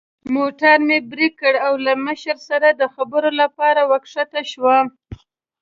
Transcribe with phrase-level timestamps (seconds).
[0.35, 4.85] موټر مې برېک کړ او له مشرې سره د خبرو لپاره ور کښته شوم.